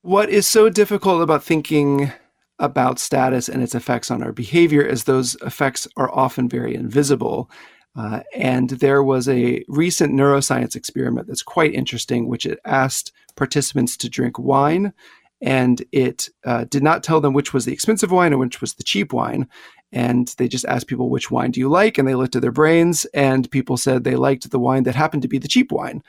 [0.07, 2.13] What is so difficult about thinking
[2.61, 7.51] about status and its effects on our behavior is those effects are often very invisible.
[7.97, 13.97] Uh, and there was a recent neuroscience experiment that's quite interesting, which it asked participants
[13.97, 14.93] to drink wine,
[15.41, 18.75] and it uh, did not tell them which was the expensive wine and which was
[18.75, 19.49] the cheap wine.
[19.91, 21.99] And they just asked people, which wine do you like?
[21.99, 25.23] And they looked at their brains, and people said they liked the wine that happened
[25.23, 26.01] to be the cheap wine.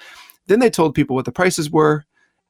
[0.45, 2.05] Then they told people what the prices were,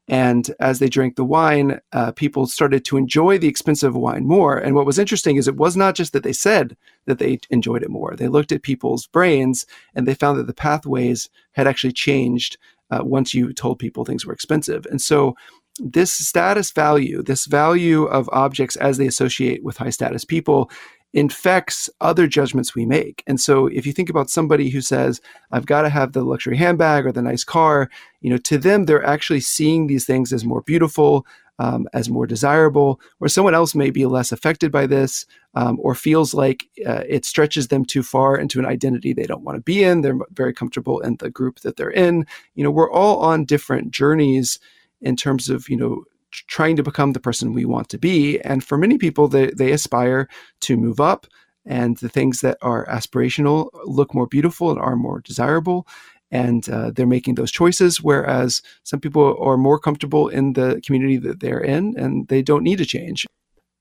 [0.08, 4.56] and as they drank the wine, uh, people started to enjoy the expensive wine more.
[4.56, 7.82] And what was interesting is it was not just that they said that they enjoyed
[7.82, 8.16] it more.
[8.16, 12.56] They looked at people's brains and they found that the pathways had actually changed
[12.90, 14.86] uh, once you told people things were expensive.
[14.86, 15.36] And so
[15.78, 20.70] this status value, this value of objects as they associate with high status people,
[21.14, 23.22] infects other judgments we make.
[23.26, 26.56] And so if you think about somebody who says, I've got to have the luxury
[26.56, 27.88] handbag or the nice car,
[28.20, 31.26] you know, to them, they're actually seeing these things as more beautiful,
[31.58, 35.94] um, as more desirable, or someone else may be less affected by this um, or
[35.94, 39.62] feels like uh, it stretches them too far into an identity they don't want to
[39.62, 40.02] be in.
[40.02, 42.26] They're very comfortable in the group that they're in.
[42.54, 44.60] You know, we're all on different journeys
[45.00, 48.40] in terms of, you know, trying to become the person we want to be.
[48.40, 50.28] And for many people, they, they aspire
[50.60, 51.26] to move up,
[51.64, 55.86] and the things that are aspirational look more beautiful and are more desirable.
[56.30, 61.16] And uh, they're making those choices, whereas some people are more comfortable in the community
[61.16, 63.26] that they're in and they don't need to change.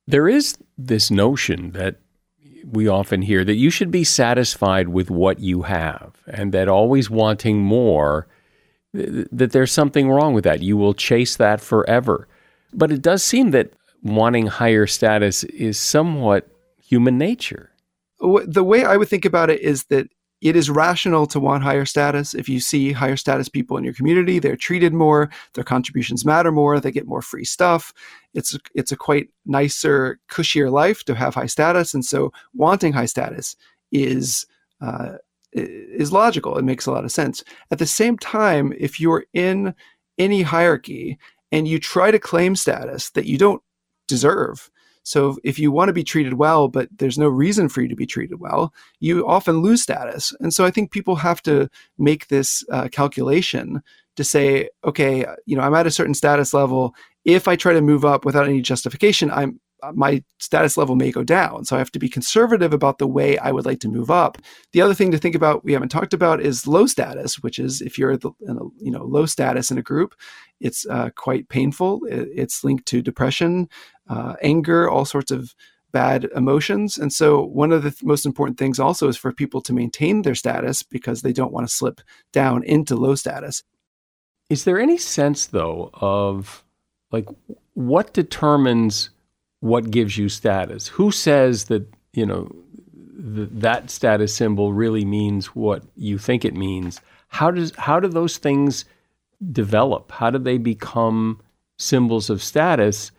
[0.07, 1.97] There is this notion that
[2.63, 7.09] we often hear that you should be satisfied with what you have, and that always
[7.09, 8.27] wanting more,
[8.93, 10.61] that there's something wrong with that.
[10.61, 12.27] You will chase that forever.
[12.73, 13.71] But it does seem that
[14.03, 16.49] wanting higher status is somewhat
[16.81, 17.71] human nature.
[18.19, 20.07] The way I would think about it is that
[20.41, 22.33] it is rational to want higher status.
[22.33, 26.51] If you see higher status people in your community, they're treated more, their contributions matter
[26.51, 27.91] more, they get more free stuff.
[28.33, 33.07] It's it's a quite nicer, cushier life to have high status, and so wanting high
[33.07, 33.55] status
[33.91, 34.45] is
[34.79, 35.13] uh,
[35.53, 36.57] is logical.
[36.57, 37.43] It makes a lot of sense.
[37.71, 39.73] At the same time, if you're in
[40.19, 41.17] any hierarchy
[41.51, 43.61] and you try to claim status that you don't
[44.07, 44.69] deserve.
[45.03, 47.95] So if you want to be treated well, but there's no reason for you to
[47.95, 50.33] be treated well, you often lose status.
[50.41, 53.81] And so I think people have to make this uh, calculation
[54.17, 56.93] to say, okay, you know, I'm at a certain status level.
[57.23, 61.11] If I try to move up without any justification, I'm uh, my status level may
[61.11, 61.63] go down.
[61.63, 64.39] So I have to be conservative about the way I would like to move up.
[64.73, 67.81] The other thing to think about we haven't talked about is low status, which is
[67.81, 70.15] if you're the, in a, you know low status in a group,
[70.59, 72.01] it's uh, quite painful.
[72.09, 73.69] it's linked to depression,
[74.09, 75.53] uh, anger, all sorts of
[75.91, 76.97] bad emotions.
[76.97, 80.21] And so one of the th- most important things also is for people to maintain
[80.21, 82.01] their status because they don't want to slip
[82.31, 83.63] down into low status.
[84.49, 86.63] Is there any sense though of
[87.11, 87.27] like
[87.73, 89.09] what determines
[89.59, 90.87] what gives you status?
[90.87, 92.49] Who says that, you know,
[93.35, 97.01] th- that status symbol really means what you think it means?
[97.29, 98.85] How does how do those things
[99.51, 100.11] develop?
[100.11, 101.41] How do they become
[101.77, 103.11] symbols of status?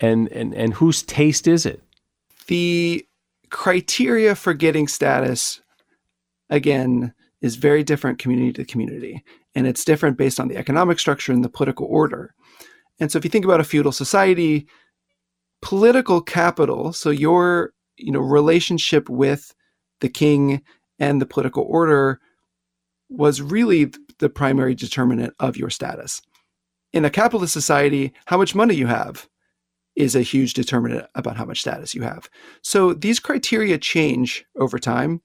[0.00, 1.82] And and and whose taste is it?
[2.48, 3.06] The
[3.50, 5.62] criteria for getting status
[6.50, 11.32] again is very different community to community and it's different based on the economic structure
[11.32, 12.34] and the political order.
[13.00, 14.66] And so if you think about a feudal society,
[15.62, 19.54] political capital, so your you know relationship with
[20.00, 20.62] the king
[20.98, 22.20] and the political order
[23.08, 26.22] was really the primary determinant of your status.
[26.92, 29.28] In a capitalist society, how much money you have
[29.96, 32.28] is a huge determinant about how much status you have.
[32.62, 35.22] So these criteria change over time.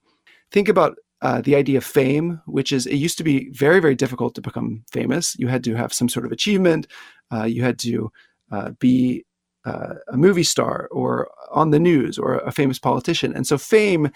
[0.50, 3.94] Think about uh, the idea of fame, which is it used to be very, very
[3.94, 5.36] difficult to become famous.
[5.38, 6.86] You had to have some sort of achievement.
[7.32, 8.10] Uh, you had to
[8.50, 9.24] uh, be
[9.64, 13.34] uh, a movie star or on the news or a famous politician.
[13.34, 14.10] And so fame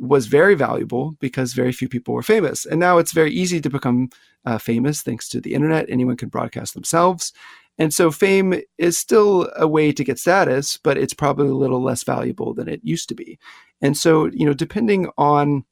[0.00, 2.66] was very valuable because very few people were famous.
[2.66, 4.10] And now it's very easy to become
[4.44, 5.86] uh, famous thanks to the internet.
[5.88, 7.32] Anyone can broadcast themselves.
[7.78, 11.82] And so fame is still a way to get status, but it's probably a little
[11.82, 13.38] less valuable than it used to be.
[13.80, 15.64] And so, you know, depending on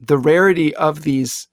[0.00, 1.48] the rarity of these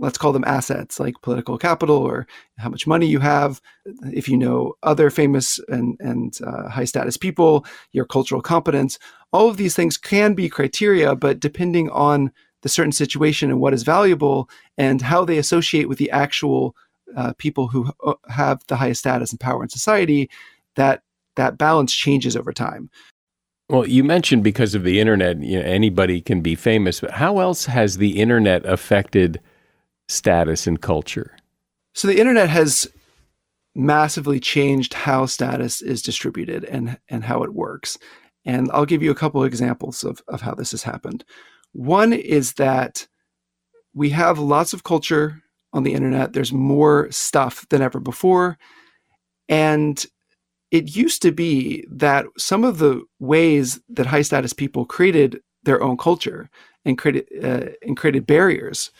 [0.00, 2.26] let's call them assets like political capital or
[2.58, 3.60] how much money you have.
[4.12, 8.98] If you know other famous and, and uh, high status people, your cultural competence,
[9.32, 12.32] all of these things can be criteria, but depending on
[12.62, 16.74] the certain situation and what is valuable and how they associate with the actual
[17.16, 20.28] uh, people who uh, have the highest status and power in society,
[20.74, 21.02] that
[21.36, 22.90] that balance changes over time.
[23.68, 27.40] Well, you mentioned because of the internet, you know, anybody can be famous, but how
[27.40, 29.40] else has the internet affected
[30.08, 31.36] status and culture?
[31.94, 32.86] So the internet has
[33.74, 37.98] massively changed how status is distributed and, and how it works.
[38.44, 41.24] And I'll give you a couple of examples of, of how this has happened.
[41.72, 43.06] One is that
[43.94, 45.42] we have lots of culture
[45.72, 46.32] on the internet.
[46.32, 48.56] There's more stuff than ever before.
[49.48, 50.04] And
[50.70, 55.82] it used to be that some of the ways that high status people created their
[55.82, 56.50] own culture
[56.84, 58.90] and created uh, and created barriers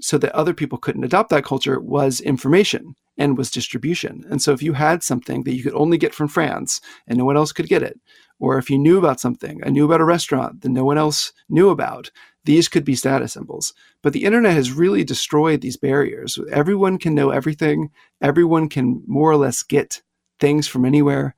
[0.00, 4.24] so that other people couldn't adopt that culture was information and was distribution.
[4.28, 7.24] And so if you had something that you could only get from France and no
[7.24, 7.98] one else could get it,
[8.40, 11.32] or if you knew about something, I knew about a restaurant that no one else
[11.48, 12.10] knew about,
[12.44, 13.72] these could be status symbols.
[14.02, 16.38] But the internet has really destroyed these barriers.
[16.50, 17.90] Everyone can know everything,
[18.20, 20.02] everyone can more or less get
[20.40, 21.34] things from anywhere.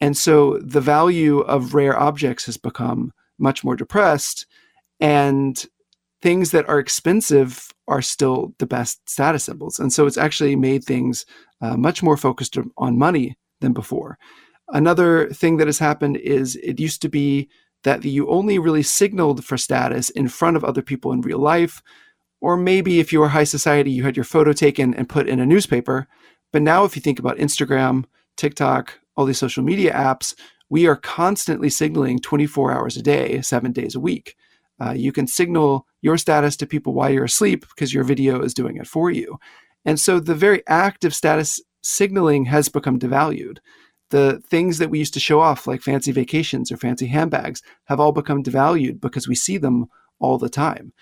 [0.00, 4.46] And so the value of rare objects has become much more depressed.
[5.00, 5.64] And
[6.20, 9.78] things that are expensive are still the best status symbols.
[9.78, 11.24] And so it's actually made things
[11.60, 14.18] uh, much more focused on money than before.
[14.68, 17.48] Another thing that has happened is it used to be
[17.84, 21.82] that you only really signaled for status in front of other people in real life.
[22.40, 25.40] Or maybe if you were high society, you had your photo taken and put in
[25.40, 26.06] a newspaper.
[26.52, 28.04] But now, if you think about Instagram,
[28.36, 30.34] TikTok, all these social media apps,
[30.70, 34.36] we are constantly signaling 24 hours a day, seven days a week.
[34.80, 38.54] Uh, you can signal your status to people while you're asleep because your video is
[38.54, 39.38] doing it for you.
[39.84, 43.58] And so the very act of status signaling has become devalued.
[44.10, 48.00] The things that we used to show off, like fancy vacations or fancy handbags, have
[48.00, 49.86] all become devalued because we see them
[50.18, 50.92] all the time.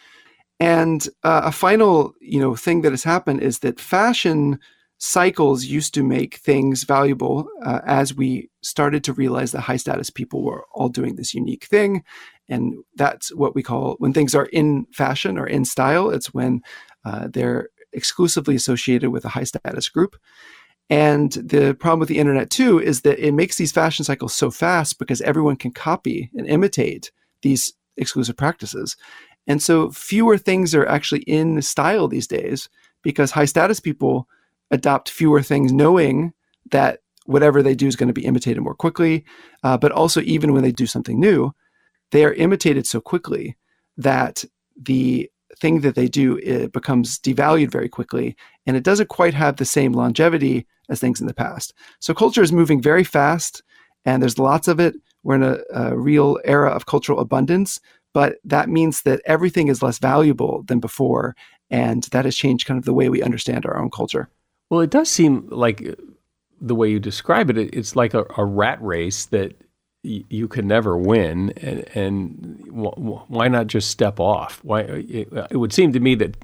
[0.59, 4.59] And uh, a final, you know, thing that has happened is that fashion
[4.99, 10.09] cycles used to make things valuable uh, as we started to realize that high status
[10.09, 12.03] people were all doing this unique thing
[12.49, 16.63] and that's what we call when things are in fashion or in style it's when
[17.05, 20.17] uh, they're exclusively associated with a high status group.
[20.89, 24.51] And the problem with the internet too is that it makes these fashion cycles so
[24.51, 27.11] fast because everyone can copy and imitate
[27.43, 28.97] these exclusive practices.
[29.49, 32.69] And so fewer things are actually in style these days
[33.03, 34.29] because high status people
[34.71, 36.33] adopt fewer things knowing
[36.71, 39.25] that whatever they do is going to be imitated more quickly
[39.65, 41.53] uh, but also even when they do something new
[42.11, 43.57] they are imitated so quickly
[43.97, 44.45] that
[44.81, 48.37] the thing that they do it becomes devalued very quickly
[48.67, 51.73] and it doesn't quite have the same longevity as things in the past.
[52.01, 53.63] So culture is moving very fast
[54.05, 54.95] and there's lots of it.
[55.23, 57.81] We're in a, a real era of cultural abundance
[58.13, 61.37] but that means that everything is less valuable than before
[61.71, 64.29] and that has changed kind of the way we understand our own culture.
[64.71, 65.83] Well it does seem like
[66.61, 69.55] the way you describe it it's like a, a rat race that
[70.07, 74.61] you can never win, and, and why not just step off?
[74.63, 76.37] Why it, it would seem to me that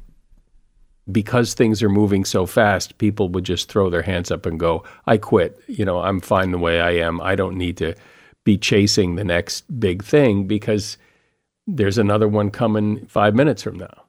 [1.11, 4.85] because things are moving so fast, people would just throw their hands up and go,
[5.07, 5.61] "I quit.
[5.67, 7.21] You know, I'm fine the way I am.
[7.21, 7.95] I don't need to
[8.45, 10.99] be chasing the next big thing because
[11.67, 14.05] there's another one coming five minutes from now."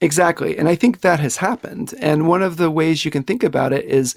[0.00, 0.58] Exactly.
[0.58, 1.94] And I think that has happened.
[2.00, 4.14] And one of the ways you can think about it is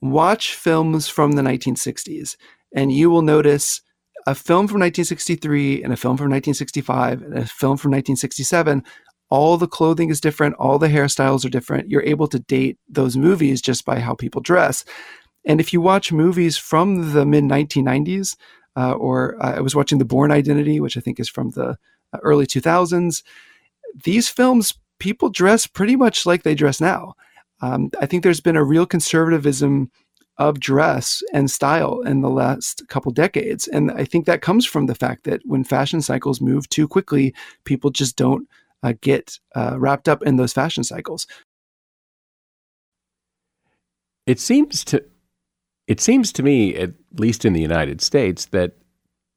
[0.00, 2.36] watch films from the 1960s
[2.74, 3.80] and you will notice
[4.26, 8.84] a film from 1963 and a film from 1965 and a film from 1967
[9.30, 10.54] all the clothing is different.
[10.54, 11.90] All the hairstyles are different.
[11.90, 14.86] You're able to date those movies just by how people dress.
[15.44, 18.36] And if you watch movies from the mid 1990s
[18.74, 21.76] uh, or uh, i was watching the bourne identity which i think is from the
[22.12, 23.22] uh, early 2000s
[24.04, 27.14] these films people dress pretty much like they dress now.
[27.60, 29.90] Um, I think there's been a real conservatism
[30.38, 33.66] of dress and style in the last couple decades.
[33.68, 37.34] And I think that comes from the fact that when fashion cycles move too quickly,
[37.64, 38.48] people just don't
[38.82, 41.26] uh, get uh, wrapped up in those fashion cycles.
[44.26, 45.04] It seems to
[45.88, 48.74] it seems to me, at least in the United States, that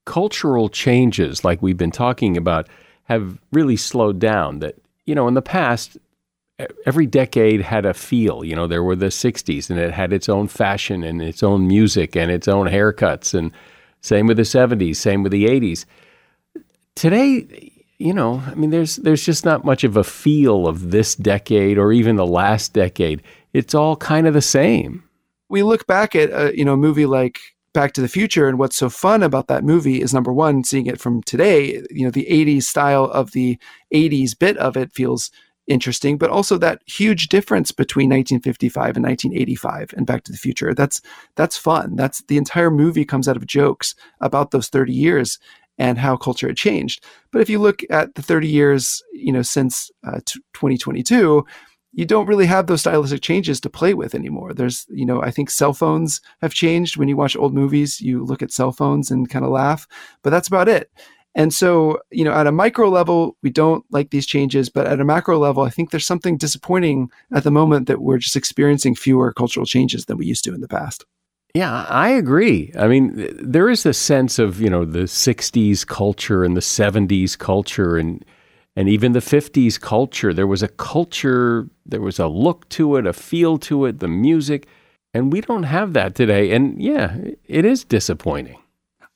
[0.06, 2.68] cultural changes like we've been talking about
[3.06, 4.60] have really slowed down.
[4.60, 4.76] That,
[5.06, 5.98] you know, in the past,
[6.86, 8.44] every decade had a feel.
[8.44, 11.68] You know, there were the 60s and it had its own fashion and its own
[11.68, 13.34] music and its own haircuts.
[13.34, 13.52] And
[14.02, 15.86] same with the 70s, same with the 80s.
[16.96, 21.16] Today, you know, I mean, there's there's just not much of a feel of this
[21.16, 23.22] decade or even the last decade.
[23.54, 25.04] It's all kind of the same.
[25.50, 27.40] We look back at a, you know a movie like
[27.74, 30.88] Back to the Future, and what's so fun about that movie is number one, seeing
[30.88, 31.84] it from today.
[31.92, 33.60] You know, the '80s style of the
[33.94, 35.30] '80s bit of it feels
[35.68, 40.74] interesting, but also that huge difference between 1955 and 1985 and Back to the Future.
[40.74, 41.02] That's
[41.36, 41.96] that's fun.
[41.96, 45.38] That's the entire movie comes out of jokes about those 30 years
[45.78, 47.04] and how culture had changed.
[47.32, 51.46] But if you look at the 30 years, you know, since uh, t- 2022,
[51.94, 54.54] you don't really have those stylistic changes to play with anymore.
[54.54, 56.98] There's, you know, I think cell phones have changed.
[56.98, 59.88] When you watch old movies, you look at cell phones and kind of laugh,
[60.24, 60.90] but that's about it.
[61.34, 65.00] And so, you know, at a micro level, we don't like these changes, but at
[65.00, 68.96] a macro level, I think there's something disappointing at the moment that we're just experiencing
[68.96, 71.06] fewer cultural changes than we used to in the past.
[71.54, 72.72] Yeah, I agree.
[72.78, 77.38] I mean, there is a sense of, you know, the 60s culture and the 70s
[77.38, 78.24] culture and
[78.74, 80.34] and even the 50s culture.
[80.34, 84.08] There was a culture, there was a look to it, a feel to it, the
[84.08, 84.66] music,
[85.14, 86.52] and we don't have that today.
[86.54, 88.61] And yeah, it is disappointing.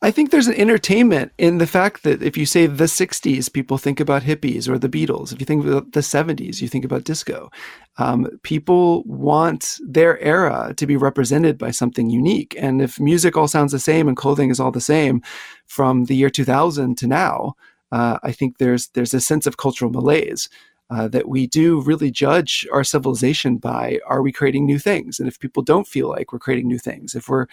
[0.02, 3.78] I think there's an entertainment in the fact that if you say the 60s, people
[3.78, 5.32] think about hippies or the Beatles.
[5.32, 7.50] If you think about the 70s, you think about disco.
[7.98, 12.56] Um, people want their era to be represented by something unique.
[12.60, 15.22] And if music all sounds the same and clothing is all the same
[15.66, 17.56] from the year 2000 to now,
[17.92, 20.50] uh, I think there's there's a sense of cultural malaise.
[20.92, 25.28] Uh, that we do really judge our civilization by are we creating new things and
[25.28, 27.48] if people don't feel like we're creating new things if we're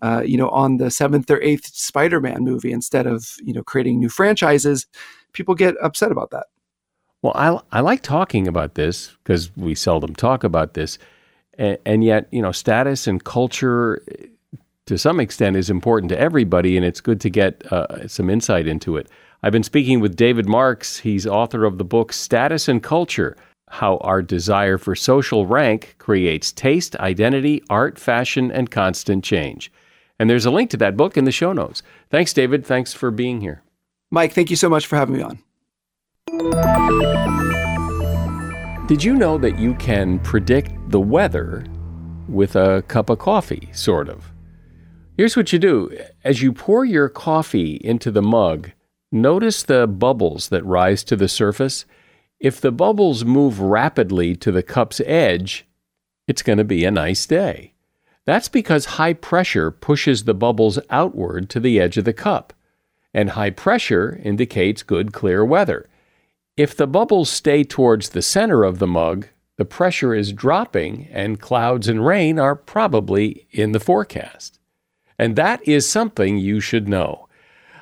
[0.00, 3.98] uh, you know, on the seventh or eighth Spider-Man movie instead of you know creating
[3.98, 4.86] new franchises,
[5.32, 6.46] people get upset about that.
[7.22, 10.98] Well, I I like talking about this because we seldom talk about this,
[11.58, 14.02] and, and yet you know, status and culture
[14.86, 18.66] to some extent is important to everybody, and it's good to get uh, some insight
[18.66, 19.06] into it.
[19.42, 20.98] I've been speaking with David Marx.
[20.98, 23.36] He's author of the book Status and Culture
[23.68, 29.70] How Our Desire for Social Rank Creates Taste, Identity, Art, Fashion, and Constant Change.
[30.18, 31.82] And there's a link to that book in the show notes.
[32.10, 32.66] Thanks, David.
[32.66, 33.62] Thanks for being here.
[34.10, 35.38] Mike, thank you so much for having me on.
[38.86, 41.66] Did you know that you can predict the weather
[42.26, 44.32] with a cup of coffee, sort of?
[45.16, 48.70] Here's what you do as you pour your coffee into the mug,
[49.12, 51.84] notice the bubbles that rise to the surface.
[52.40, 55.66] If the bubbles move rapidly to the cup's edge,
[56.26, 57.74] it's going to be a nice day.
[58.28, 62.52] That's because high pressure pushes the bubbles outward to the edge of the cup,
[63.14, 65.88] and high pressure indicates good clear weather.
[66.54, 71.40] If the bubbles stay towards the center of the mug, the pressure is dropping and
[71.40, 74.58] clouds and rain are probably in the forecast.
[75.18, 77.28] And that is something you should know.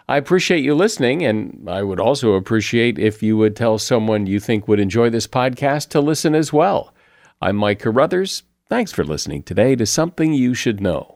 [0.08, 4.38] I appreciate you listening, and I would also appreciate if you would tell someone you
[4.38, 6.94] think would enjoy this podcast to listen as well.
[7.42, 8.44] I'm Mike Carruthers.
[8.68, 11.15] Thanks for listening today to Something You Should Know.